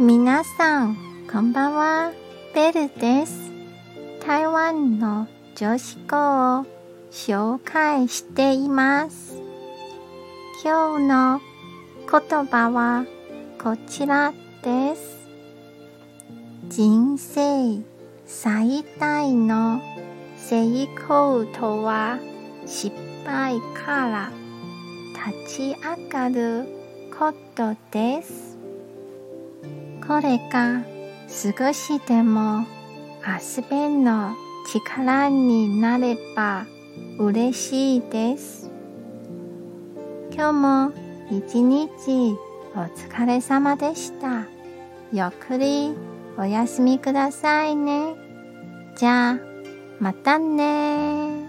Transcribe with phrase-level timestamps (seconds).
[0.00, 0.96] 皆さん、
[1.28, 2.12] こんばんは。
[2.54, 3.50] ベルです。
[4.24, 5.26] 台湾の
[5.56, 6.66] 女子校を
[7.10, 9.42] 紹介しています。
[10.64, 11.40] 今日の
[12.08, 13.06] 言葉は
[13.60, 14.32] こちら
[14.62, 15.28] です。
[16.68, 17.82] 人生
[18.24, 19.80] 最大の
[20.36, 22.20] 成功とは
[22.66, 22.94] 失
[23.26, 24.30] 敗から
[25.42, 26.68] 立ち上がる
[27.18, 28.47] ことです。
[30.08, 30.84] これが
[31.28, 32.64] 少しでも
[33.26, 34.34] 遊べの
[34.72, 36.64] 力になれば
[37.18, 38.70] 嬉しいです。
[40.32, 40.92] 今日も
[41.30, 42.38] 一日
[42.74, 44.46] お疲れ様でした。
[45.12, 45.92] ゆっくり
[46.38, 48.14] お休みくださいね。
[48.96, 49.38] じゃあ、
[50.00, 51.47] またね